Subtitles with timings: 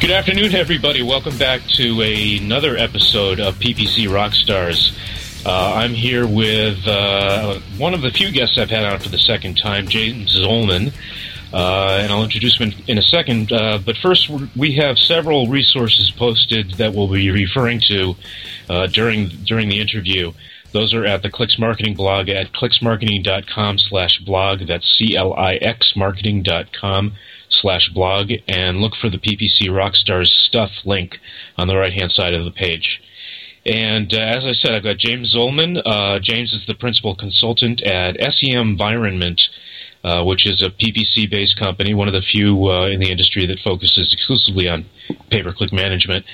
[0.00, 1.02] Good afternoon, everybody.
[1.02, 4.96] Welcome back to another episode of PPC Rockstars.
[5.44, 9.18] Uh, I'm here with uh, one of the few guests I've had on for the
[9.18, 10.92] second time, James Zollman,
[11.52, 13.52] uh, and I'll introduce him in, in a second.
[13.52, 18.14] Uh, but first, we have several resources posted that we'll be referring to
[18.70, 20.32] uh, during during the interview.
[20.70, 24.60] Those are at the Clix Marketing blog at clixmarketing.com slash blog.
[24.60, 27.14] That's C-L-I-X marketing.com
[27.50, 31.18] slash blog and look for the PPC Rockstars stuff link
[31.56, 33.00] on the right hand side of the page.
[33.68, 35.82] And uh, as I said, I've got James Zollman.
[35.84, 39.38] Uh, James is the principal consultant at SEM Environment,
[40.02, 43.46] uh, which is a PPC based company, one of the few uh, in the industry
[43.46, 44.86] that focuses exclusively on
[45.30, 46.24] pay per click management.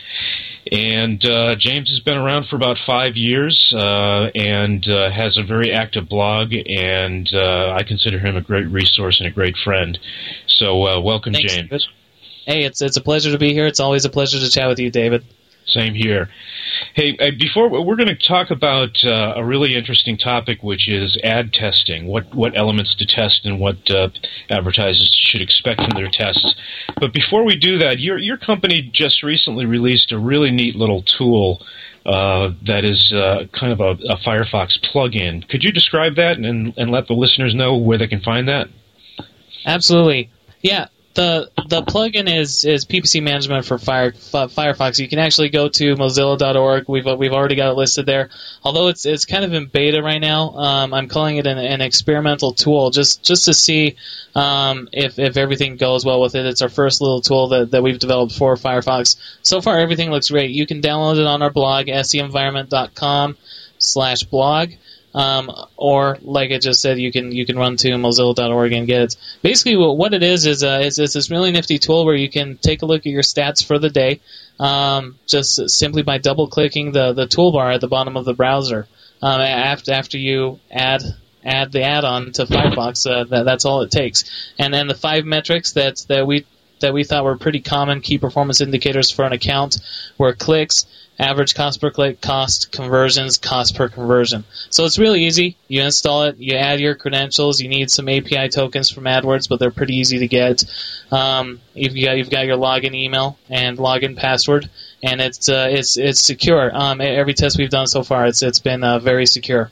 [0.70, 5.42] And uh, James has been around for about five years uh, and uh, has a
[5.42, 9.98] very active blog, and uh, I consider him a great resource and a great friend.
[10.46, 11.68] So, uh, welcome, Thanks, James.
[11.68, 11.82] David.
[12.46, 13.66] Hey, it's it's a pleasure to be here.
[13.66, 15.24] It's always a pleasure to chat with you, David.
[15.66, 16.28] Same here.
[16.94, 21.18] Hey, uh, before we're going to talk about uh, a really interesting topic, which is
[21.24, 22.06] ad testing.
[22.06, 24.10] What what elements to test and what uh,
[24.50, 26.54] advertisers should expect from their tests.
[27.00, 31.02] But before we do that, your your company just recently released a really neat little
[31.02, 31.62] tool
[32.04, 35.48] uh, that is uh, kind of a, a Firefox plugin.
[35.48, 38.68] Could you describe that and and let the listeners know where they can find that?
[39.64, 40.30] Absolutely.
[40.60, 40.88] Yeah.
[41.14, 44.98] The the plugin is is PPC management for Fire, Firefox.
[44.98, 46.88] You can actually go to Mozilla.org.
[46.88, 48.30] We've we've already got it listed there.
[48.64, 50.50] Although it's it's kind of in beta right now.
[50.50, 53.94] Um, I'm calling it an, an, experimental tool just just to see
[54.34, 56.46] um, if if everything goes well with it.
[56.46, 59.16] It's our first little tool that, that we've developed for Firefox.
[59.42, 60.50] So far, everything looks great.
[60.50, 63.36] You can download it on our blog semenvironment.com
[63.78, 64.72] slash blog.
[65.14, 69.02] Um, or like I just said, you can you can run to Mozilla.org and get
[69.02, 69.16] it.
[69.42, 72.58] Basically, what it is is, uh, is, is this really nifty tool where you can
[72.58, 74.20] take a look at your stats for the day,
[74.58, 78.88] um, just simply by double clicking the the toolbar at the bottom of the browser.
[79.22, 81.02] Um, after after you add
[81.44, 84.24] add the add-on to Firefox, uh, that, that's all it takes.
[84.58, 86.46] And then the five metrics that that we
[86.80, 89.78] that we thought were pretty common key performance indicators for an account
[90.18, 90.86] were clicks,
[91.18, 94.44] average cost per click, cost, conversions, cost per conversion.
[94.70, 95.56] So it's really easy.
[95.68, 97.60] You install it, you add your credentials.
[97.60, 100.64] You need some API tokens from AdWords, but they're pretty easy to get.
[101.10, 104.68] Um, you've got you've got your login email and login password,
[105.02, 106.70] and it's uh, it's it's secure.
[106.74, 109.70] Um, every test we've done so far, it's it's been uh, very secure.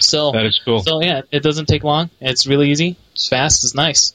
[0.00, 0.82] So that is cool.
[0.82, 2.10] So yeah, it doesn't take long.
[2.20, 2.96] It's really easy.
[3.12, 3.64] It's fast.
[3.64, 4.14] It's nice.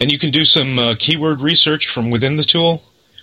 [0.00, 2.82] And you can do some uh, keyword research from within the tool.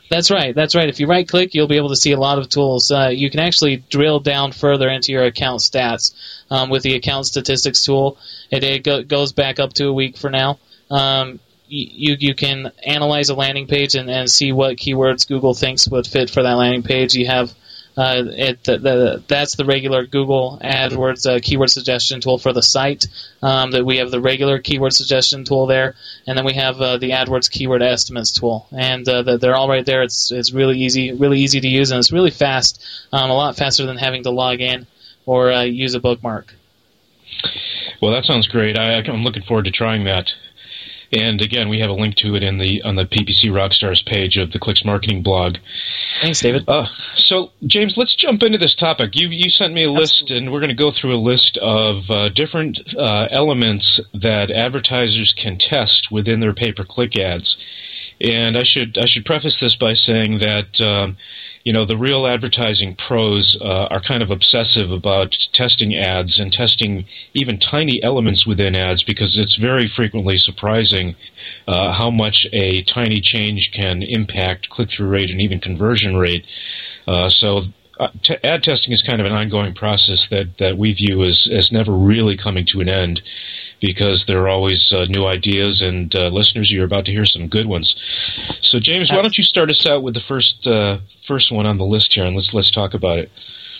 [0.09, 0.55] That's right.
[0.55, 0.89] That's right.
[0.89, 2.89] If you right click, you'll be able to see a lot of tools.
[2.89, 6.13] Uh, you can actually drill down further into your account stats
[6.49, 8.17] um, with the account statistics tool.
[8.49, 10.59] It, it go, goes back up to a week for now.
[10.89, 11.39] Um,
[11.71, 16.07] you you can analyze a landing page and, and see what keywords Google thinks would
[16.07, 17.13] fit for that landing page.
[17.13, 17.53] You have
[17.99, 22.61] uh, it, the, the, that's the regular Google AdWords uh, keyword suggestion tool for the
[22.61, 23.07] site.
[23.41, 25.95] Um, that we have the regular keyword suggestion tool there,
[26.25, 29.85] and then we have uh, the AdWords keyword estimates tool, and uh, they're all right
[29.85, 30.01] there.
[30.03, 32.81] It's it's really easy, really easy to use, and it's really fast.
[33.11, 34.87] Um, a lot faster than having to log in
[35.25, 36.53] or uh, use a bookmark.
[38.01, 38.77] Well, that sounds great.
[38.77, 40.25] I, I'm looking forward to trying that.
[41.11, 44.37] And again, we have a link to it in the on the PPC Rockstars page
[44.37, 45.57] of the Clix Marketing blog.
[46.21, 46.65] Thanks, David.
[46.67, 49.11] Uh, so, James, let's jump into this topic.
[49.13, 52.09] You you sent me a list, and we're going to go through a list of
[52.09, 57.57] uh, different uh, elements that advertisers can test within their pay-per-click ads.
[58.21, 60.79] And I should I should preface this by saying that.
[60.79, 61.17] Um,
[61.63, 66.51] you know, the real advertising pros uh, are kind of obsessive about testing ads and
[66.51, 71.15] testing even tiny elements within ads because it's very frequently surprising
[71.67, 76.45] uh, how much a tiny change can impact click through rate and even conversion rate.
[77.07, 77.63] Uh, so
[77.99, 81.47] uh, t- ad testing is kind of an ongoing process that, that we view as,
[81.51, 83.21] as never really coming to an end
[83.81, 87.47] because there are always uh, new ideas, and uh, listeners, you're about to hear some
[87.47, 87.95] good ones.
[88.61, 91.77] So, James, why don't you start us out with the first uh, first one on
[91.77, 93.31] the list here, and let's let's talk about it.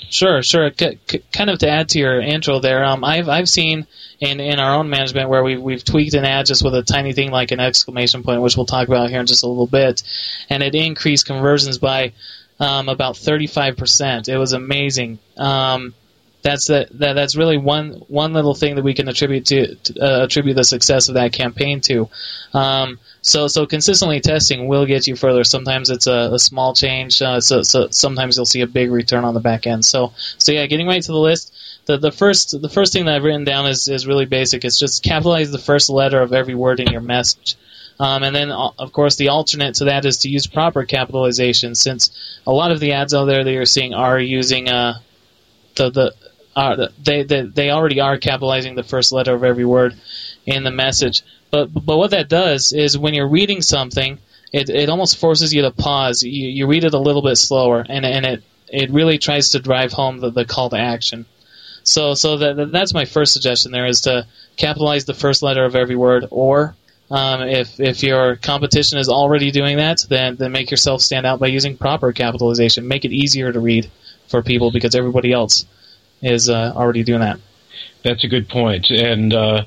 [0.10, 0.72] Sure, sure.
[0.78, 3.86] C- c- kind of to add to your intro there, um, I've I've seen
[4.20, 7.14] in, in our own management where we've we've tweaked an ad just with a tiny
[7.14, 10.02] thing like an exclamation point, which we'll talk about here in just a little bit,
[10.50, 12.14] and it increased conversions by
[12.60, 14.28] um, about 35%.
[14.28, 15.20] It was amazing.
[15.38, 15.94] Um,
[16.42, 20.00] that's that, that that's really one one little thing that we can attribute to, to
[20.02, 22.10] uh, attribute the success of that campaign to.
[22.54, 25.44] Um, so so consistently testing will get you further.
[25.44, 27.22] Sometimes it's a, a small change.
[27.22, 29.84] Uh, so, so sometimes you'll see a big return on the back end.
[29.84, 31.54] So so yeah, getting right to the list.
[31.86, 34.64] The, the first the first thing that I've written down is, is really basic.
[34.64, 37.58] It's just capitalize the first letter of every word in your message.
[38.00, 41.76] Um, and then, uh, of course, the alternate to that is to use proper capitalization,
[41.76, 45.00] since a lot of the ads out there that you're seeing are using uh,
[45.76, 46.16] the the
[46.60, 49.96] uh, they, they they already are capitalizing the first letter of every word
[50.46, 51.24] in the message.
[51.52, 54.20] But but what that does is when you're reading something,
[54.52, 56.22] it it almost forces you to pause.
[56.22, 59.60] You you read it a little bit slower, and and it it really tries to
[59.60, 61.26] drive home the, the call to action.
[61.84, 63.72] So so that that's my first suggestion.
[63.72, 64.28] There is to
[64.58, 66.76] capitalize the first letter of every word, or
[67.10, 71.40] um, if if your competition is already doing that, then then make yourself stand out
[71.40, 72.86] by using proper capitalization.
[72.86, 73.90] Make it easier to read
[74.28, 75.66] for people because everybody else
[76.22, 77.40] is uh, already doing that.
[78.04, 79.66] That's a good point, and uh,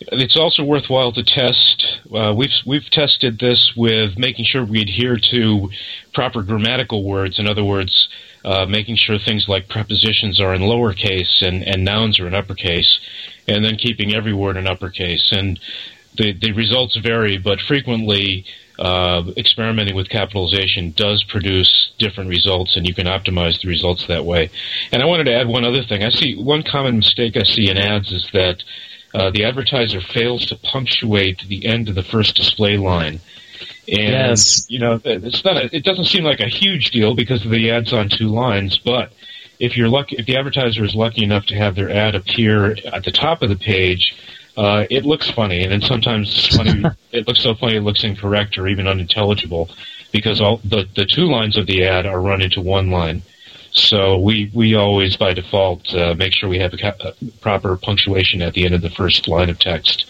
[0.00, 1.86] it's also worthwhile to test.
[2.12, 5.70] Uh, we've we've tested this with making sure we adhere to
[6.12, 7.38] proper grammatical words.
[7.38, 8.08] In other words,
[8.44, 12.98] uh, making sure things like prepositions are in lowercase and, and nouns are in uppercase,
[13.46, 15.30] and then keeping every word in uppercase.
[15.30, 15.60] And
[16.16, 18.44] the the results vary, but frequently
[18.78, 24.24] uh, experimenting with capitalization does produce different results, and you can optimize the results that
[24.24, 24.50] way.
[24.90, 26.02] And I wanted to add one other thing.
[26.02, 28.62] I see one common mistake I see in ads is that
[29.14, 33.20] uh, the advertiser fails to punctuate the end of the first display line.
[33.88, 34.66] And Yes.
[34.70, 35.56] you know, it's not.
[35.56, 39.12] A, it doesn't seem like a huge deal because the ad's on two lines, but
[39.58, 43.04] if you're lucky, if the advertiser is lucky enough to have their ad appear at
[43.04, 44.14] the top of the page,
[44.56, 46.84] uh, it looks funny, and then sometimes it's funny.
[47.12, 49.70] it looks so funny it looks incorrect or even unintelligible
[50.12, 53.22] because all the the two lines of the ad are run into one line.
[53.72, 57.76] So we we always by default uh, make sure we have a, ca- a proper
[57.76, 60.04] punctuation at the end of the first line of text.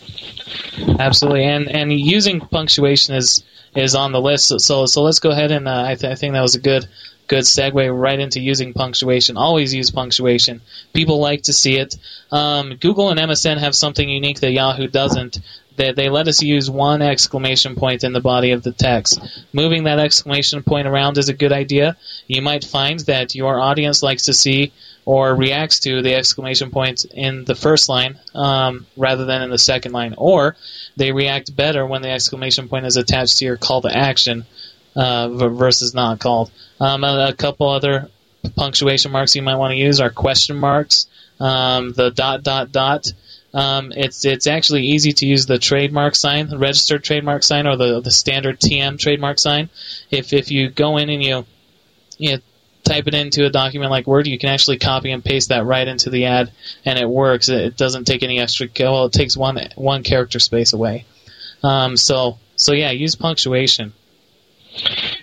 [0.99, 3.44] Absolutely, and and using punctuation is
[3.77, 4.47] is on the list.
[4.49, 6.61] So so, so let's go ahead and uh, I, th- I think that was a
[6.61, 6.87] good
[7.27, 9.37] good segue right into using punctuation.
[9.37, 10.61] Always use punctuation.
[10.93, 11.97] People like to see it.
[12.31, 15.39] Um, Google and MSN have something unique that Yahoo doesn't.
[15.77, 19.21] They, they let us use one exclamation point in the body of the text.
[19.53, 21.97] Moving that exclamation point around is a good idea.
[22.27, 24.73] You might find that your audience likes to see
[25.05, 29.59] or reacts to the exclamation point in the first line um, rather than in the
[29.59, 30.57] second line, or
[30.97, 34.45] they react better when the exclamation point is attached to your call to action
[34.94, 36.50] uh, versus not called.
[36.81, 38.11] Um, a, a couple other
[38.56, 41.06] punctuation marks you might want to use are question marks,
[41.41, 43.12] um, the dot dot dot.
[43.55, 47.77] Um, it's it's actually easy to use the trademark sign, the registered trademark sign, or
[47.77, 49.69] the the standard TM trademark sign.
[50.11, 51.44] If if you go in and you
[52.19, 52.39] you
[52.85, 55.87] type it into a document like Word, you can actually copy and paste that right
[55.87, 56.50] into the ad,
[56.85, 57.49] and it works.
[57.49, 58.69] It it doesn't take any extra.
[58.81, 61.05] Well, it takes one one character space away.
[61.62, 63.93] Um, so so yeah, use punctuation.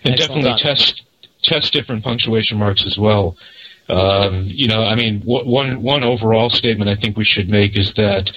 [0.03, 1.03] And Excellent definitely test
[1.43, 3.37] test different punctuation marks as well.
[3.89, 7.91] Um, you know, I mean, one one overall statement I think we should make is
[7.95, 8.29] that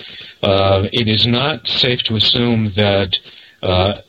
[0.42, 3.14] uh, it is not safe to assume that
[3.62, 4.00] uh,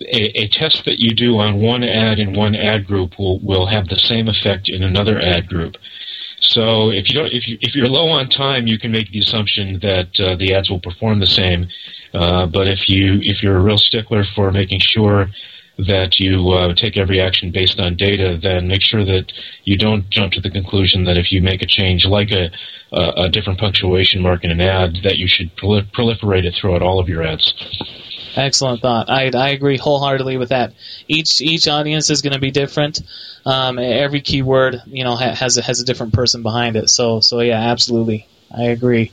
[0.00, 3.66] a, a test that you do on one ad in one ad group will will
[3.66, 5.76] have the same effect in another ad group.
[6.40, 9.20] So if you don't, if you if you're low on time, you can make the
[9.20, 11.68] assumption that uh, the ads will perform the same.
[12.12, 15.28] Uh, but if you if you're a real stickler for making sure
[15.78, 19.32] that you uh, take every action based on data, then make sure that
[19.64, 22.50] you don't jump to the conclusion that if you make a change like a,
[22.92, 26.82] a, a different punctuation mark in an ad, that you should proli- proliferate it throughout
[26.82, 27.54] all of your ads.
[28.34, 29.08] Excellent thought.
[29.08, 30.72] I, I agree wholeheartedly with that.
[31.06, 33.00] Each each audience is going to be different.
[33.44, 36.90] Um, every keyword, you know, ha- has a, has a different person behind it.
[36.90, 39.12] So so yeah, absolutely, I agree.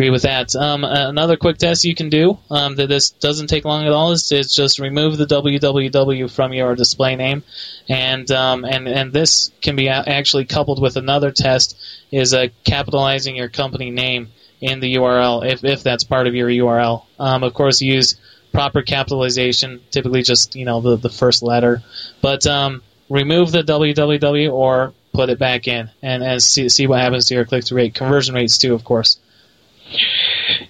[0.00, 0.56] Agree with that.
[0.56, 4.12] Um, another quick test you can do um, that this doesn't take long at all
[4.12, 7.42] is, is just remove the www from your display name,
[7.86, 11.78] and um, and and this can be actually coupled with another test
[12.10, 14.28] is uh, capitalizing your company name
[14.62, 17.04] in the URL if if that's part of your URL.
[17.18, 18.18] Um, of course, use
[18.54, 21.82] proper capitalization, typically just you know the the first letter,
[22.22, 27.00] but um, remove the www or put it back in and, and see see what
[27.00, 29.18] happens to your click through rate, conversion rates too, of course.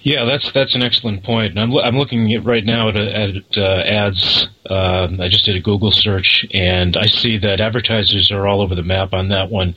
[0.02, 1.50] Yeah, that's that's an excellent point.
[1.50, 4.48] And I'm I'm looking at right now at, at uh, ads.
[4.68, 8.74] Um, I just did a Google search, and I see that advertisers are all over
[8.74, 9.74] the map on that one.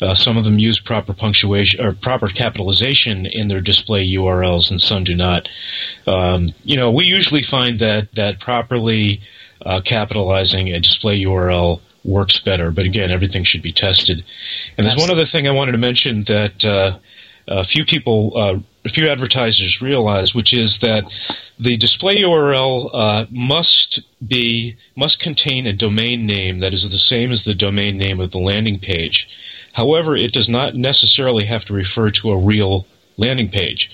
[0.00, 4.80] Uh, some of them use proper punctuation or proper capitalization in their display URLs, and
[4.80, 5.46] some do not.
[6.06, 9.20] Um, you know, we usually find that that properly
[9.64, 12.70] uh, capitalizing a display URL works better.
[12.70, 14.24] But again, everything should be tested.
[14.78, 16.98] And there's one other thing I wanted to mention that uh,
[17.48, 18.54] a few people, uh,
[18.88, 21.04] few advertisers realize, which is that
[21.58, 27.32] the display URL uh, must be must contain a domain name that is the same
[27.32, 29.26] as the domain name of the landing page.
[29.72, 33.90] However, it does not necessarily have to refer to a real landing page.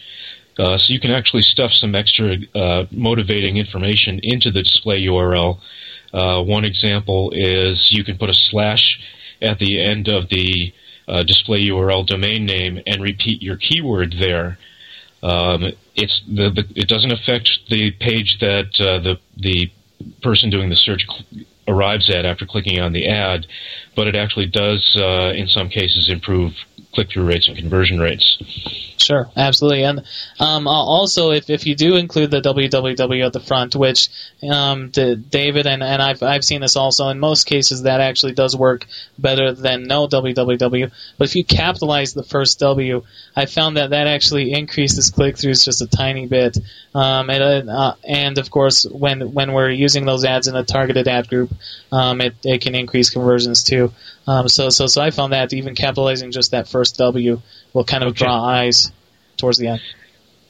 [0.59, 5.59] Uh, so you can actually stuff some extra uh, motivating information into the display URL.
[6.13, 8.99] Uh, one example is you can put a slash
[9.41, 10.73] at the end of the
[11.09, 14.59] uh, display URL domain name and repeat your keyword there.
[15.23, 19.71] Um, it's the, the, it doesn't affect the page that uh, the the
[20.23, 23.47] person doing the search cl- arrives at after clicking on the ad,
[23.95, 26.53] but it actually does uh, in some cases improve
[26.93, 28.39] click-through rates and conversion rates.
[28.99, 30.05] Sure, absolutely, and
[30.39, 34.09] um, also if, if you do include the www at the front, which
[34.49, 38.57] um, David and, and I've I've seen this also in most cases that actually does
[38.57, 38.87] work
[39.19, 40.93] better than no www.
[41.19, 43.03] But if you capitalize the first W,
[43.35, 46.59] I found that that actually increases click-throughs just a tiny bit,
[46.95, 51.09] um, and uh, and of course when when we're using those ads in a targeted
[51.09, 51.51] ad group,
[51.91, 53.93] um, it it can increase conversions too.
[54.27, 57.41] Um, so so so I found that even capitalizing just that first W
[57.73, 58.25] will kind of okay.
[58.25, 58.93] draw eyes
[59.37, 59.81] towards the end.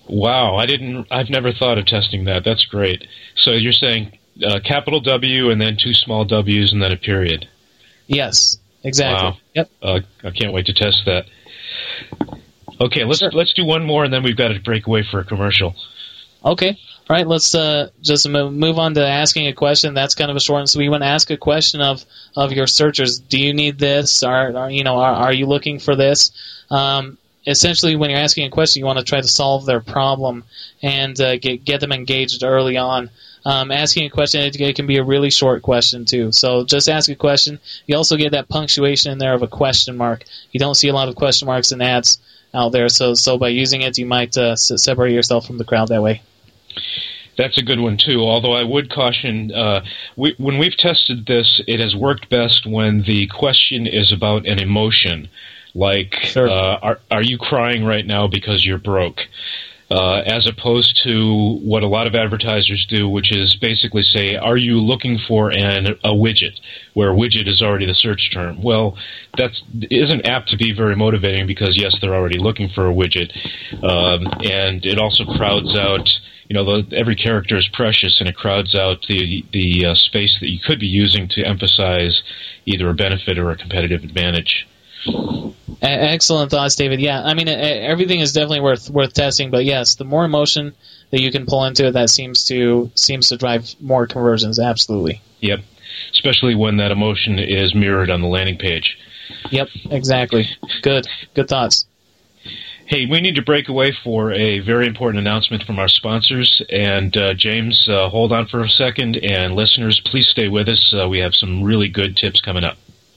[0.09, 1.07] Wow, I didn't.
[1.11, 2.45] I've never thought of testing that.
[2.45, 3.07] That's great.
[3.37, 7.49] So you're saying uh, capital W and then two small W's and then a period.
[8.07, 9.31] Yes, exactly.
[9.31, 9.37] Wow.
[9.55, 9.71] Yep.
[9.83, 11.27] Uh, I can't wait to test that.
[12.81, 13.31] Okay, let's sure.
[13.31, 15.75] let's do one more and then we've got to break away for a commercial.
[16.45, 16.79] Okay.
[17.11, 19.93] All right, let's uh, just move on to asking a question.
[19.93, 21.03] That's kind of a short and sweet one.
[21.03, 22.05] Ask a question of,
[22.37, 23.19] of your searchers.
[23.19, 24.23] Do you need this?
[24.23, 26.31] Are, are you know are, are you looking for this?
[26.71, 30.45] Um, essentially, when you're asking a question, you want to try to solve their problem
[30.81, 33.11] and uh, get get them engaged early on.
[33.45, 36.31] Um, asking a question, it, it, can be a really short question too.
[36.31, 37.59] So just ask a question.
[37.87, 40.23] You also get that punctuation in there of a question mark.
[40.53, 42.21] You don't see a lot of question marks in ads
[42.55, 45.89] out there, so so by using it, you might uh, separate yourself from the crowd
[45.89, 46.23] that way.
[47.39, 48.21] That's a good one too.
[48.21, 49.85] Although I would caution, uh,
[50.17, 54.59] we, when we've tested this, it has worked best when the question is about an
[54.59, 55.29] emotion,
[55.75, 56.49] like sure.
[56.49, 59.27] uh, "Are are you crying right now because you're broke?"
[59.93, 64.57] Uh, as opposed to what a lot of advertisers do, which is basically say, "Are
[64.57, 66.59] you looking for an a widget?"
[66.95, 68.63] Where widget is already the search term.
[68.63, 68.97] Well,
[69.37, 69.51] that
[69.91, 73.33] isn't apt to be very motivating because yes, they're already looking for a widget,
[73.85, 76.09] um, and it also crowds out
[76.49, 80.37] you know, the, every character is precious, and it crowds out the the uh, space
[80.41, 82.23] that you could be using to emphasize
[82.67, 84.67] either a benefit or a competitive advantage.
[85.81, 87.01] Excellent thoughts, David.
[87.01, 90.75] Yeah, I mean, everything is definitely worth worth testing, but yes, the more emotion
[91.11, 94.59] that you can pull into it, that seems to seems to drive more conversions.
[94.59, 95.21] Absolutely.
[95.41, 95.61] Yep,
[96.13, 98.97] especially when that emotion is mirrored on the landing page.
[99.51, 100.49] Yep, exactly.
[100.83, 101.87] Good, good thoughts.
[102.87, 106.61] Hey, we need to break away for a very important announcement from our sponsors.
[106.69, 109.17] And uh, James, uh, hold on for a second.
[109.17, 110.93] And listeners, please stay with us.
[110.95, 112.77] Uh, we have some really good tips coming up.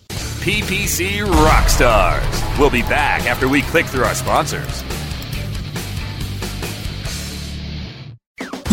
[0.09, 2.59] PPC Rockstars.
[2.59, 4.83] We'll be back after we click through our sponsors.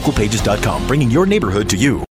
[0.00, 2.02] Localpages.com, bringing your neighborhood to you.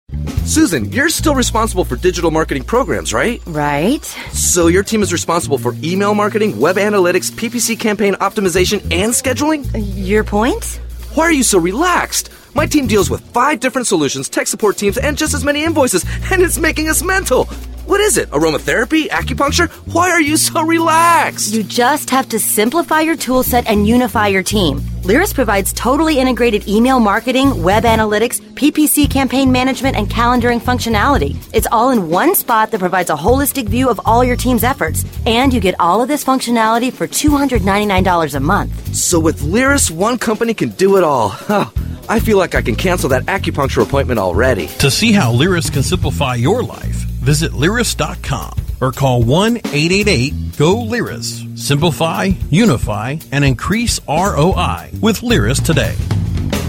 [0.46, 3.42] Susan, you're still responsible for digital marketing programs, right?
[3.48, 4.04] Right.
[4.32, 9.74] So your team is responsible for email marketing, web analytics, PPC campaign optimization, and scheduling?
[9.74, 10.80] Uh, your point?
[11.16, 12.30] Why are you so relaxed?
[12.54, 16.06] My team deals with five different solutions, tech support teams, and just as many invoices,
[16.32, 17.48] and it's making us mental.
[17.90, 18.30] What is it?
[18.30, 19.08] Aromatherapy?
[19.08, 19.68] Acupuncture?
[19.92, 21.56] Why are you so relaxed?
[21.56, 24.82] You just have to simplify your toolset and unify your team.
[25.02, 31.36] Lyris provides totally integrated email marketing, web analytics, PPC campaign management, and calendaring functionality.
[31.52, 35.04] It's all in one spot that provides a holistic view of all your team's efforts.
[35.26, 38.94] And you get all of this functionality for $299 a month.
[38.94, 41.30] So with Lyris, one company can do it all.
[41.50, 41.66] Huh.
[42.10, 44.66] I feel like I can cancel that acupuncture appointment already.
[44.80, 50.76] To see how Lyris can simplify your life, visit Lyris.com or call 1 888 GO
[50.86, 51.58] Lyris.
[51.58, 55.96] Simplify, unify, and increase ROI with Lyris today.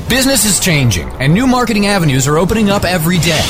[0.08, 3.44] Business is changing, and new marketing avenues are opening up every day.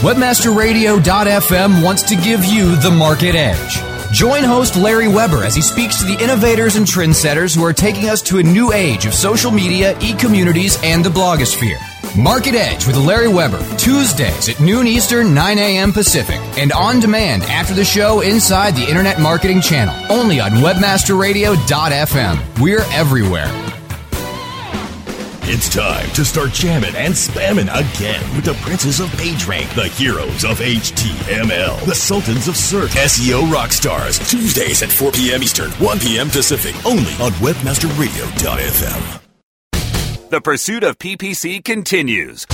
[0.00, 3.80] WebmasterRadio.fm wants to give you the market edge.
[4.12, 8.10] Join host Larry Weber as he speaks to the innovators and trendsetters who are taking
[8.10, 11.80] us to a new age of social media, e communities, and the blogosphere.
[12.16, 15.92] Market Edge with Larry Weber, Tuesdays at noon Eastern, 9 a.m.
[15.92, 22.60] Pacific, and on demand after the show inside the Internet Marketing Channel, only on WebmasterRadio.fm.
[22.60, 23.50] We're everywhere.
[25.46, 30.44] It's time to start jamming and spamming again with the princes of PageRank, the heroes
[30.44, 34.18] of HTML, the sultans of search, SEO rock stars.
[34.30, 35.42] Tuesdays at 4 p.m.
[35.42, 36.30] Eastern, 1 p.m.
[36.30, 39.23] Pacific, only on WebmasterRadio.fm.
[40.34, 42.44] The pursuit of PPC continues.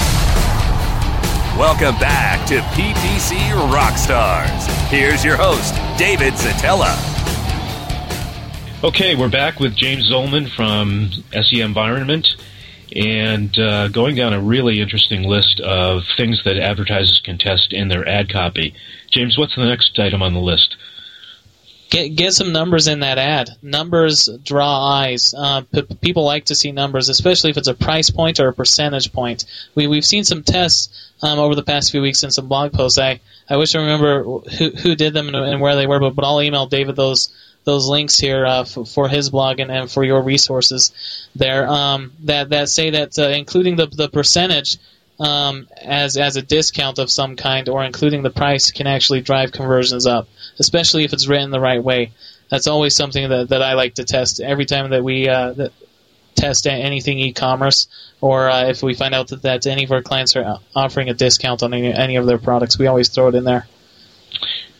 [1.56, 3.38] Welcome back to PPC
[3.72, 4.66] Rockstars.
[4.88, 6.94] Here's your host, David Szetela.
[8.84, 12.28] Okay, we're back with James Zollman from SEM Environment
[12.94, 17.88] and uh, going down a really interesting list of things that advertisers can test in
[17.88, 18.74] their ad copy.
[19.10, 20.76] James, what's the next item on the list?
[21.90, 23.50] Get get some numbers in that ad.
[23.62, 25.34] Numbers draw eyes.
[25.36, 28.52] Uh, p- people like to see numbers, especially if it's a price point or a
[28.52, 29.44] percentage point.
[29.74, 32.98] We we've seen some tests um, over the past few weeks in some blog posts.
[32.98, 36.14] I, I wish I remember who who did them and, and where they were, but,
[36.14, 39.90] but I'll email David those those links here uh, f- for his blog and, and
[39.90, 44.78] for your resources there um, that that say that uh, including the the percentage
[45.20, 49.52] um, as as a discount of some kind or including the price can actually drive
[49.52, 50.28] conversions up,
[50.58, 52.12] especially if it's written the right way.
[52.48, 55.72] That's always something that, that I like to test every time that we uh, that
[56.34, 57.86] test anything e-commerce
[58.20, 61.14] or uh, if we find out that, that any of our clients are offering a
[61.14, 63.66] discount on any, any of their products, we always throw it in there.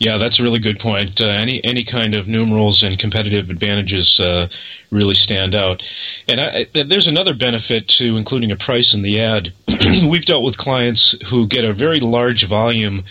[0.01, 1.21] Yeah, that's a really good point.
[1.21, 4.47] Uh, any any kind of numerals and competitive advantages uh,
[4.89, 5.83] really stand out.
[6.27, 9.53] And I, there's another benefit to including a price in the ad.
[10.09, 13.03] We've dealt with clients who get a very large volume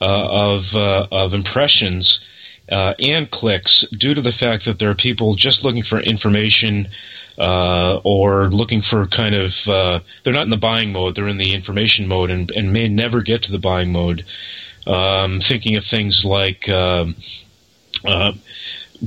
[0.00, 2.18] uh, of uh, of impressions
[2.68, 6.88] uh, and clicks due to the fact that there are people just looking for information.
[7.38, 9.50] Uh, or looking for kind of,
[10.22, 13.22] they're not in the buying mode, they're in the information mode and, and may never
[13.22, 14.22] get to the buying mode.
[14.86, 17.14] Um, thinking of things like um,
[18.04, 18.32] uh,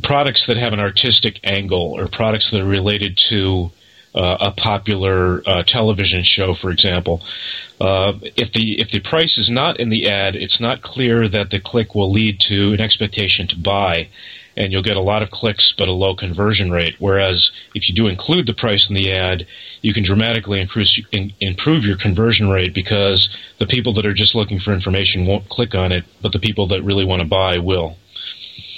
[0.03, 3.71] products that have an artistic angle or products that are related to
[4.15, 7.21] a popular uh, television show, for example.
[7.79, 11.49] Uh, if the if the price is not in the ad, it's not clear that
[11.49, 14.07] the click will lead to an expectation to buy,
[14.55, 16.95] and you'll get a lot of clicks but a low conversion rate.
[16.99, 19.45] Whereas if you do include the price in the ad,
[19.81, 20.87] you can dramatically improve,
[21.41, 25.75] improve your conversion rate because the people that are just looking for information won't click
[25.75, 27.97] on it, but the people that really want to buy will.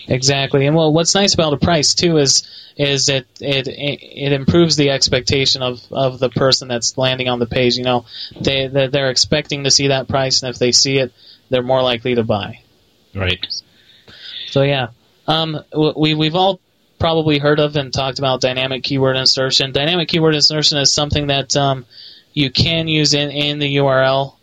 [0.07, 4.77] Exactly, and well, what's nice about a price too is is it it it improves
[4.77, 7.75] the expectation of, of the person that's landing on the page.
[7.75, 8.05] You know,
[8.39, 11.11] they they're expecting to see that price, and if they see it,
[11.49, 12.61] they're more likely to buy.
[13.13, 13.45] Right.
[14.47, 14.89] So yeah,
[15.27, 16.61] um, we we've all
[16.99, 19.73] probably heard of and talked about dynamic keyword insertion.
[19.73, 21.85] Dynamic keyword insertion is something that um,
[22.33, 24.36] you can use in in the URL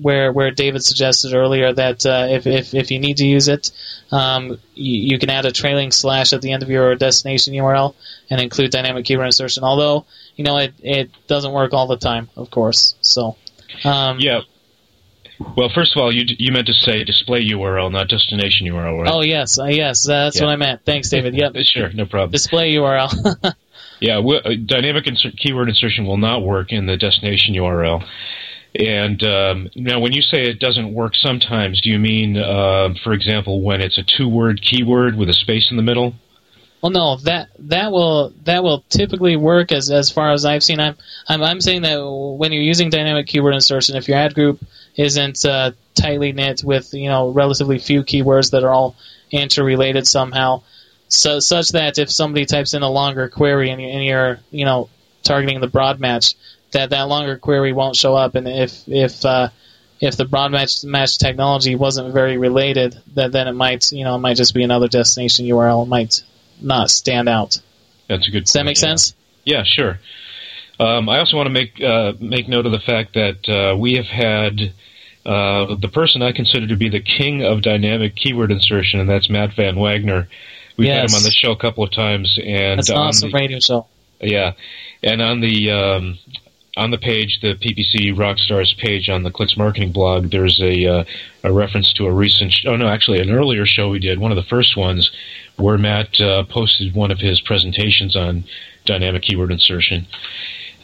[0.00, 3.70] where where David suggested earlier that uh, if, if if you need to use it,
[4.10, 7.94] um, you, you can add a trailing slash at the end of your destination URL
[8.30, 9.64] and include dynamic keyword insertion.
[9.64, 12.94] Although you know it it doesn't work all the time, of course.
[13.00, 13.36] So
[13.84, 14.40] um, yeah.
[15.56, 19.10] Well, first of all, you you meant to say display URL, not destination URL, right?
[19.12, 20.44] Oh yes, uh, yes, that's Yeah.
[20.46, 20.84] what I meant.
[20.84, 21.34] Thanks, David.
[21.34, 21.54] Yep.
[21.64, 22.30] sure, no problem.
[22.30, 23.54] Display URL.
[24.00, 28.04] Yeah, w- uh, dynamic insert, keyword insertion will not work in the destination URL.
[28.74, 33.12] And um, now, when you say it doesn't work sometimes, do you mean, uh, for
[33.12, 36.14] example, when it's a two-word keyword with a space in the middle?
[36.82, 40.80] Well, no, that that will that will typically work as as far as I've seen.
[40.80, 44.60] I'm I'm, I'm saying that when you're using dynamic keyword insertion, if your ad group
[44.94, 48.96] isn't uh, tightly knit with you know relatively few keywords that are all
[49.30, 50.62] interrelated somehow,
[51.08, 54.90] so such that if somebody types in a longer query and, and you're you know
[55.22, 56.34] targeting the broad match,
[56.74, 59.48] that that longer query won't show up, and if if uh,
[60.00, 64.14] if the broad match, match technology wasn't very related, that then it might you know
[64.14, 65.84] it might just be another destination URL.
[65.84, 66.22] It might
[66.60, 67.60] not stand out.
[68.08, 68.44] That's a good.
[68.44, 68.80] Does that point, make yeah.
[68.80, 69.14] sense?
[69.44, 69.98] Yeah, sure.
[70.78, 73.94] Um, I also want to make uh, make note of the fact that uh, we
[73.94, 74.74] have had
[75.24, 79.30] uh, the person I consider to be the king of dynamic keyword insertion, and that's
[79.30, 80.28] Matt Van Wagner.
[80.76, 83.36] We've had him on the show a couple of times, and That's an awesome the-
[83.36, 83.86] radio show.
[84.20, 84.52] Yeah,
[85.02, 86.18] and on the um,
[86.76, 91.04] on the page, the PPC Rockstars page on the Clix Marketing blog, there's a uh,
[91.44, 92.52] a reference to a recent.
[92.52, 95.10] Sh- oh no, actually, an earlier show we did, one of the first ones,
[95.56, 98.44] where Matt uh, posted one of his presentations on
[98.86, 100.06] dynamic keyword insertion,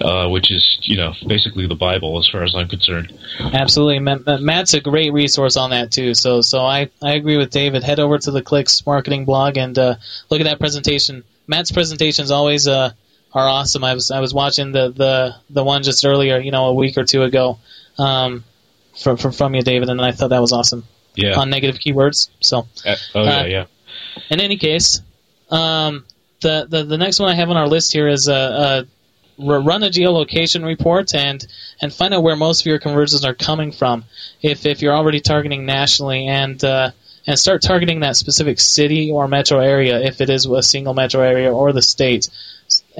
[0.00, 3.12] uh, which is you know basically the Bible as far as I'm concerned.
[3.40, 6.14] Absolutely, Ma- Ma- Matt's a great resource on that too.
[6.14, 7.82] So, so I, I agree with David.
[7.82, 9.96] Head over to the Clix Marketing blog and uh,
[10.30, 11.24] look at that presentation.
[11.48, 12.92] Matt's presentation is always uh,
[13.32, 13.84] are awesome.
[13.84, 16.98] I was I was watching the, the, the one just earlier, you know, a week
[16.98, 17.58] or two ago,
[17.98, 18.44] um,
[18.98, 20.84] from from from you, David, and I thought that was awesome.
[21.14, 21.38] Yeah.
[21.38, 22.28] On negative keywords.
[22.40, 22.66] So.
[22.84, 23.64] Uh, oh yeah, Uh, yeah.
[24.30, 25.02] In any case,
[25.50, 26.04] um,
[26.40, 28.84] the, the the next one I have on our list here is uh,
[29.38, 31.44] uh, run a geolocation report and
[31.80, 34.04] and find out where most of your conversions are coming from.
[34.42, 36.90] If if you're already targeting nationally and uh,
[37.26, 41.22] and start targeting that specific city or metro area if it is a single metro
[41.22, 42.28] area or the state.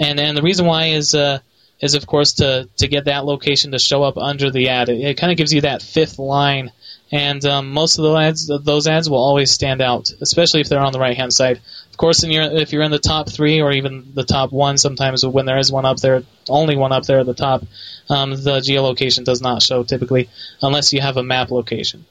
[0.00, 1.38] And and the reason why is uh,
[1.80, 4.88] is of course to to get that location to show up under the ad.
[4.88, 6.72] It, it kind of gives you that fifth line.
[7.12, 10.78] And um, most of the ads, those ads will always stand out, especially if they're
[10.78, 11.60] on the right hand side.
[11.90, 14.78] Of course, in your, if you're in the top three or even the top one,
[14.78, 17.64] sometimes when there is one up there, only one up there at the top,
[18.08, 20.28] um, the geolocation does not show typically,
[20.62, 22.06] unless you have a map location.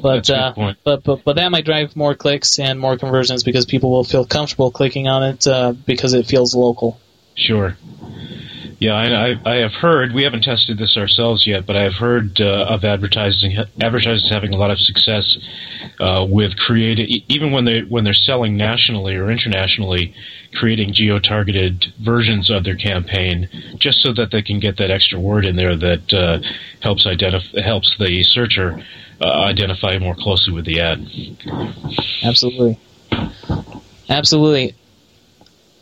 [0.00, 2.96] But That's a good uh, but but but that might drive more clicks and more
[2.96, 7.00] conversions because people will feel comfortable clicking on it uh, because it feels local.
[7.34, 7.76] Sure.
[8.80, 10.12] Yeah, I, I, I have heard.
[10.12, 14.54] We haven't tested this ourselves yet, but I have heard uh, of advertising advertisers having
[14.54, 15.36] a lot of success
[15.98, 20.14] uh, with creating, even when they when they're selling nationally or internationally,
[20.54, 23.48] creating geo-targeted versions of their campaign,
[23.80, 26.38] just so that they can get that extra word in there that uh,
[26.80, 28.80] helps identify helps the searcher
[29.20, 31.06] uh, identify more closely with the ad.
[32.22, 32.78] Absolutely.
[34.08, 34.74] Absolutely.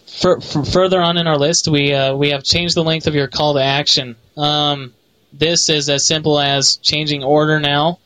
[0.07, 3.14] For, for further on in our list, we uh, we have changed the length of
[3.14, 4.16] your call to action.
[4.37, 4.94] Um,
[5.33, 7.99] this is as simple as changing order now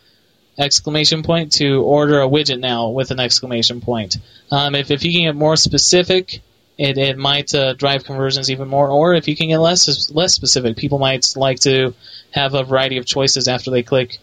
[0.61, 4.19] exclamation point to order a widget now with an exclamation point.
[4.51, 6.41] Um, if, if you can get more specific,
[6.77, 8.89] it, it might uh, drive conversions even more.
[8.89, 11.95] Or if you can get less less specific, people might like to
[12.33, 14.19] have a variety of choices after they click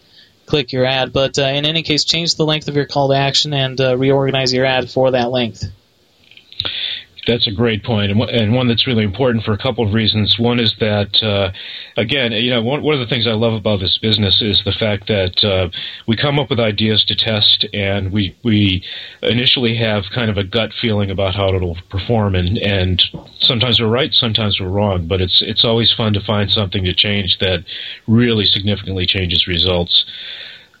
[0.48, 1.12] click your ad.
[1.12, 3.96] But uh, in any case, change the length of your call to action and uh,
[3.96, 5.64] reorganize your ad for that length.
[7.28, 10.38] That's a great point, and and one that's really important for a couple of reasons.
[10.38, 11.52] One is that, uh,
[11.98, 14.72] again, you know, one, one of the things I love about this business is the
[14.72, 15.68] fact that uh,
[16.06, 18.82] we come up with ideas to test, and we we
[19.22, 23.02] initially have kind of a gut feeling about how it'll perform, and and
[23.40, 26.94] sometimes we're right, sometimes we're wrong, but it's it's always fun to find something to
[26.94, 27.62] change that
[28.06, 30.06] really significantly changes results.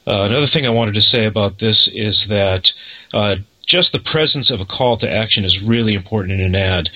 [0.06, 2.72] Uh, another thing I wanted to say about this is that
[3.12, 3.36] uh,
[3.68, 6.88] just the presence of a call to action is really important in an ad.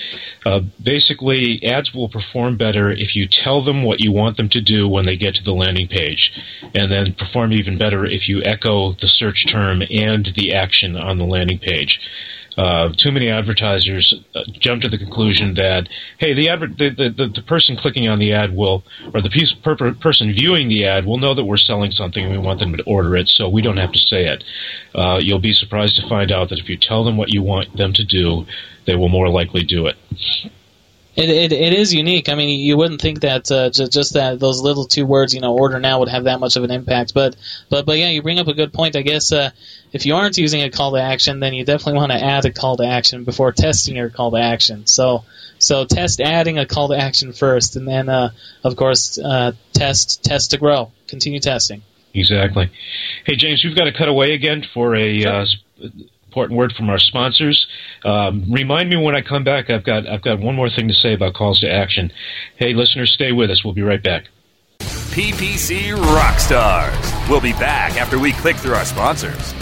[0.44, 4.61] Uh, basically, ads will perform better if you tell them what you want them to
[4.61, 6.32] do when they get to the landing page,
[6.74, 11.18] and then perform even better if you echo the search term and the action on
[11.18, 12.00] the landing page.
[12.57, 15.88] Uh, too many advertisers uh, jump to the conclusion that
[16.19, 18.85] hey, the, adver- the, the, the person clicking on the ad will,
[19.15, 22.25] or the piece, per- per- person viewing the ad will know that we're selling something
[22.25, 24.45] and we want them to order it, so we don't have to say it.
[24.95, 27.75] Uh, you'll be surprised to find out that if you tell them what you want
[27.77, 28.45] them to do,
[28.87, 29.97] they will more likely do it.
[31.15, 32.31] It, it, it is unique.
[32.31, 35.41] I mean, you wouldn't think that uh, ju- just that those little two words, you
[35.41, 37.12] know, order now would have that much of an impact.
[37.12, 37.37] But
[37.69, 38.97] but but yeah, you bring up a good point.
[38.97, 39.51] I guess uh,
[39.92, 42.52] if you aren't using a call to action, then you definitely want to add a
[42.52, 44.87] call to action before testing your call to action.
[44.87, 45.24] So
[45.59, 48.31] so test adding a call to action first, and then uh,
[48.64, 50.90] of course uh, test test to grow.
[51.09, 51.83] Continue testing.
[52.14, 52.70] Exactly.
[53.24, 55.46] Hey, James, we've got to cut away again for a uh,
[56.26, 57.66] important word from our sponsors.
[58.05, 59.70] Um, remind me when I come back.
[59.70, 62.12] I've got I've got one more thing to say about calls to action.
[62.57, 63.64] Hey, listeners, stay with us.
[63.64, 64.24] We'll be right back.
[64.81, 67.28] PPC Rockstars.
[67.28, 69.55] We'll be back after we click through our sponsors.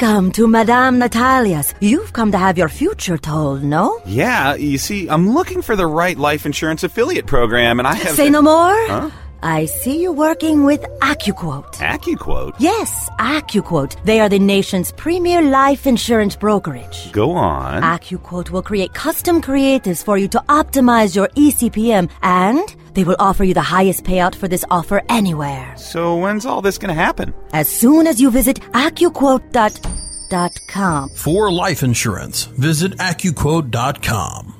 [0.00, 1.74] Welcome to Madame Natalia's.
[1.80, 4.00] You've come to have your future told, no?
[4.06, 8.16] Yeah, you see, I'm looking for the right life insurance affiliate program, and I have.
[8.16, 8.72] Say no more?
[8.86, 9.10] Huh?
[9.42, 11.74] I see you're working with AccuQuote.
[11.74, 12.54] AccuQuote?
[12.58, 14.02] Yes, AccuQuote.
[14.04, 17.12] They are the nation's premier life insurance brokerage.
[17.12, 17.82] Go on.
[17.82, 23.44] AccuQuote will create custom creatives for you to optimize your eCPM, and they will offer
[23.44, 25.74] you the highest payout for this offer anywhere.
[25.76, 27.34] So when's all this going to happen?
[27.52, 31.08] As soon as you visit AccuQuote.com.
[31.10, 34.59] For life insurance, visit AccuQuote.com.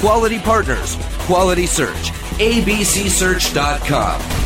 [0.00, 2.10] Quality partners, quality search.
[2.38, 4.45] ABCSearch.com.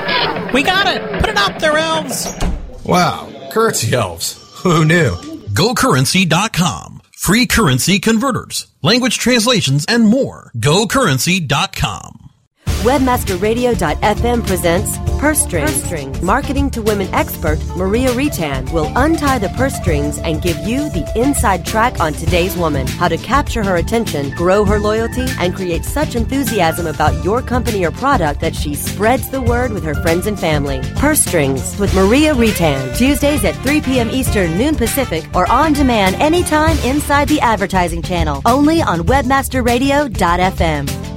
[0.53, 1.01] We got it!
[1.19, 2.33] Put it up there, elves!
[2.85, 4.33] Wow, currency elves.
[4.63, 5.15] Who knew?
[5.53, 7.01] GoCurrency.com.
[7.17, 10.51] Free currency converters, language translations, and more.
[10.57, 12.30] GoCurrency.com.
[12.81, 15.71] Webmasterradio.fm presents Purse Strings.
[15.71, 16.21] Purse Strings.
[16.23, 21.07] Marketing to Women expert Maria Reitan will untie the purse strings and give you the
[21.15, 22.87] inside track on today's woman.
[22.87, 27.85] How to capture her attention, grow her loyalty, and create such enthusiasm about your company
[27.85, 30.81] or product that she spreads the word with her friends and family.
[30.95, 32.97] Purse Strings with Maria Reitan.
[32.97, 34.09] Tuesdays at 3 p.m.
[34.09, 38.41] Eastern, noon Pacific, or on demand anytime inside the advertising channel.
[38.43, 41.10] Only on WebmasterRadio.fm.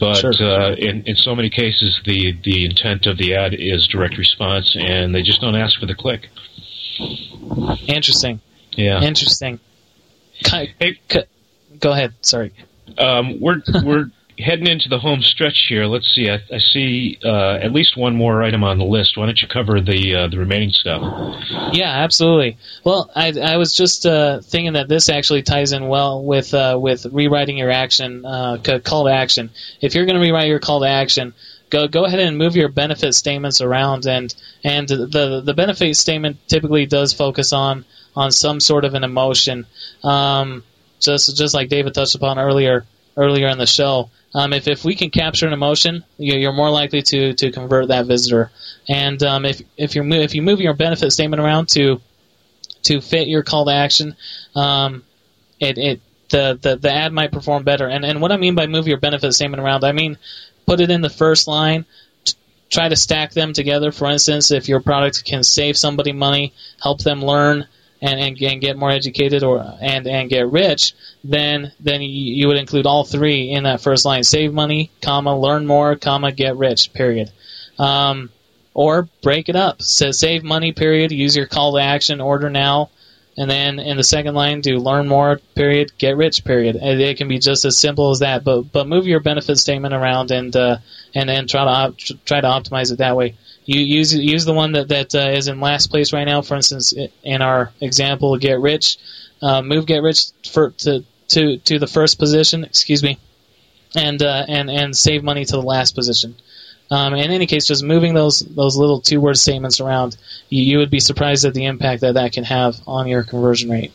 [0.00, 0.32] But Sure.
[0.40, 4.74] uh, in in so many cases, the the intent of the ad is direct response,
[4.76, 6.30] and they just don't ask for the click.
[7.86, 8.40] Interesting.
[8.72, 9.00] Yeah.
[9.02, 9.60] Interesting.
[11.78, 12.14] Go ahead.
[12.22, 12.52] Sorry.
[12.98, 14.06] Um, we're we're
[14.38, 15.86] heading into the home stretch here.
[15.86, 16.28] Let's see.
[16.28, 19.16] I, I see uh, at least one more item on the list.
[19.16, 21.02] Why don't you cover the uh, the remaining stuff?
[21.72, 22.58] Yeah, absolutely.
[22.82, 26.78] Well, I, I was just uh, thinking that this actually ties in well with uh,
[26.80, 29.50] with rewriting your action uh, call to action.
[29.80, 31.34] If you're going to rewrite your call to action,
[31.70, 36.36] go go ahead and move your benefit statements around, and and the the benefit statement
[36.48, 37.84] typically does focus on
[38.16, 39.66] on some sort of an emotion.
[40.02, 40.62] Um,
[41.00, 42.84] just just like David touched upon earlier
[43.16, 44.10] earlier in the show.
[44.34, 47.86] Um, if, if we can capture an emotion, you- you're more likely to, to convert
[47.88, 48.50] that visitor.
[48.88, 52.00] And um, if if you if you move your benefit statement around to
[52.84, 54.16] to fit your call to action,
[54.54, 55.04] um,
[55.60, 56.00] it, it
[56.30, 57.86] the, the the ad might perform better.
[57.86, 60.18] And and what I mean by move your benefit statement around, I mean
[60.66, 61.84] put it in the first line.
[62.70, 63.92] Try to stack them together.
[63.92, 67.66] For instance, if your product can save somebody money, help them learn,
[68.04, 72.58] and, and, and get more educated or and, and get rich, then then you, would
[72.58, 76.92] include all three in that first line: save money, comma, learn more, comma, get rich.
[76.92, 77.30] Period.
[77.78, 78.30] Um,
[78.74, 79.80] or break it up.
[79.80, 80.72] So save money.
[80.72, 81.12] Period.
[81.12, 82.20] Use your call to action.
[82.20, 82.90] Order now.
[83.36, 85.40] And then in the second line, do learn more.
[85.56, 85.92] Period.
[85.98, 86.44] Get rich.
[86.44, 86.76] Period.
[86.76, 88.44] And it can be just as simple as that.
[88.44, 90.78] But but move your benefit statement around and uh,
[91.14, 93.34] and then try to op- try to optimize it that way.
[93.64, 96.42] You use use the one that that uh, is in last place right now.
[96.42, 98.98] For instance, in our example, get rich.
[99.42, 102.62] Uh, move get rich for to to to the first position.
[102.64, 103.18] Excuse me,
[103.96, 106.36] and uh, and and save money to the last position.
[106.90, 110.16] Um, in any case, just moving those those little two word statements around,
[110.48, 113.70] you, you would be surprised at the impact that that can have on your conversion
[113.70, 113.92] rate.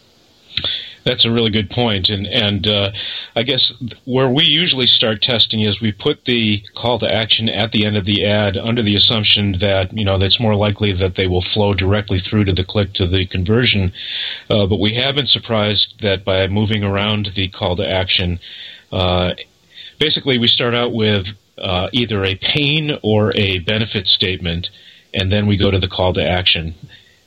[1.05, 2.91] That's a really good point, and and uh,
[3.35, 3.71] I guess
[4.05, 7.95] where we usually start testing is we put the call to action at the end
[7.95, 11.43] of the ad under the assumption that you know that's more likely that they will
[11.53, 13.93] flow directly through to the click to the conversion.
[14.49, 18.39] Uh, but we have been surprised that by moving around the call to action,
[18.91, 19.33] uh,
[19.99, 21.25] basically we start out with
[21.61, 24.69] uh, either a pain or a benefit statement,
[25.13, 26.75] and then we go to the call to action.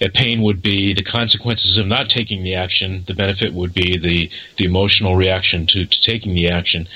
[0.00, 3.04] A pain would be the consequences of not taking the action.
[3.06, 6.88] The benefit would be the, the emotional reaction to, to taking the action.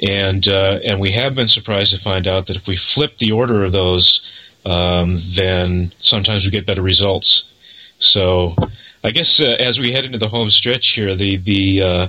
[0.00, 3.32] And uh, and we have been surprised to find out that if we flip the
[3.32, 4.20] order of those,
[4.64, 7.42] um, then sometimes we get better results.
[7.98, 8.54] So
[9.02, 12.08] I guess uh, as we head into the home stretch here, the the uh,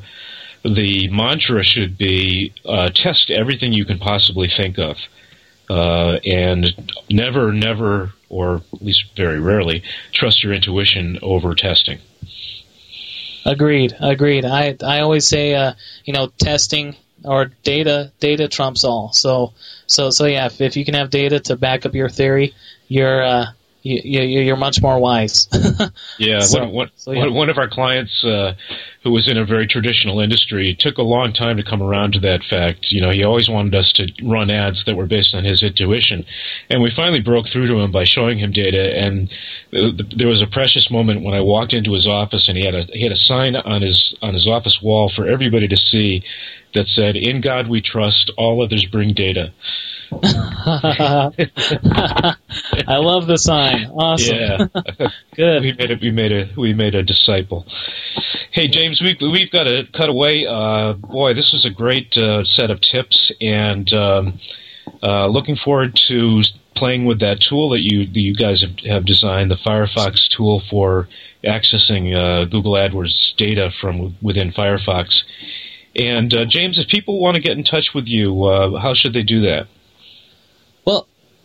[0.64, 4.98] the mantra should be uh, test everything you can possibly think of,
[5.70, 12.00] uh, and never, never, or at least very rarely, trust your intuition over testing.
[13.46, 13.96] Agreed.
[14.00, 14.46] Agreed.
[14.46, 19.12] I I always say, uh, you know, testing or data data trumps all.
[19.14, 19.54] So
[19.88, 22.54] so so yeah, if, if you can have data to back up your theory,
[22.88, 23.46] you're uh,
[23.82, 25.48] you, you, you're much more wise.
[26.20, 27.28] Yeah, So- one, one, so, yeah.
[27.28, 28.54] one- of our clients uh,
[29.04, 32.20] who was in a very traditional industry took a long time to come around to
[32.20, 32.88] that fact.
[32.92, 36.26] You know, he always wanted us to run ads that were based on his intuition,
[36.70, 38.96] and we finally broke through to him by showing him data.
[38.98, 39.30] And
[39.72, 42.66] th- th- there was a precious moment when I walked into his office, and he
[42.66, 45.78] had a he had a sign on his on his office wall for everybody to
[45.78, 46.22] see
[46.76, 48.30] that said, "In God we trust.
[48.38, 49.54] All others bring data."
[50.12, 51.34] I
[52.98, 53.86] love the sign.
[53.86, 54.36] Awesome.
[54.36, 54.66] Yeah.
[55.36, 55.62] Good.
[55.62, 57.66] We made a we made a we made a disciple.
[58.52, 60.48] Hey James, we we've got to cut away.
[60.48, 64.40] Uh, boy, this was a great uh, set of tips, and um,
[65.04, 66.42] uh, looking forward to
[66.76, 70.64] playing with that tool that you that you guys have, have designed, the Firefox tool
[70.72, 71.08] for
[71.44, 75.22] accessing uh, Google AdWords data from within Firefox.
[75.96, 79.14] And uh, James, if people want to get in touch with you, uh, how should
[79.14, 79.68] they do that?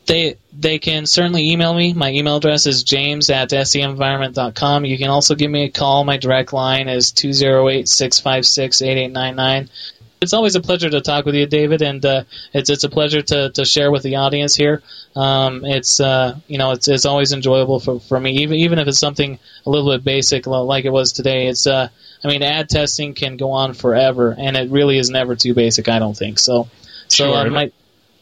[0.07, 1.95] They they can certainly email me.
[1.95, 4.85] My email address is james at semenvironment.com.
[4.85, 6.05] You can also give me a call.
[6.05, 9.71] My direct line is 208 656 8899.
[10.21, 13.21] It's always a pleasure to talk with you, David, and uh, it's it's a pleasure
[13.21, 14.83] to, to share with the audience here.
[15.15, 18.89] Um, it's uh, you know it's it's always enjoyable for, for me, even even if
[18.89, 21.49] it's something a little bit basic like it was today.
[21.49, 21.89] It's uh,
[22.23, 25.89] I mean, ad testing can go on forever, and it really is never too basic.
[25.89, 26.69] I don't think so.
[27.09, 27.37] So Sure.
[27.37, 27.71] uh, my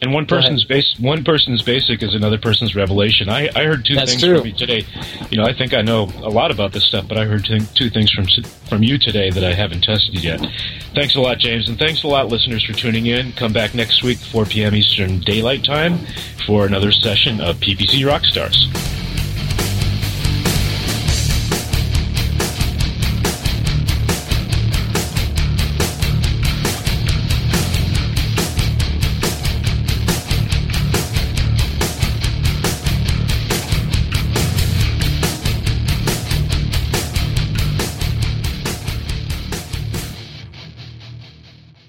[0.03, 3.29] And one person's base, one person's basic is another person's revelation.
[3.29, 4.39] I, I heard two That's things true.
[4.39, 4.85] from you today.
[5.29, 7.61] You know, I think I know a lot about this stuff, but I heard two,
[7.73, 8.25] two things from
[8.67, 10.45] from you today that I haven't tested yet.
[10.93, 13.31] Thanks a lot, James, and thanks a lot, listeners, for tuning in.
[13.31, 14.75] Come back next week, 4 p.m.
[14.75, 15.99] Eastern Daylight Time,
[16.45, 19.02] for another session of PPC Rockstars.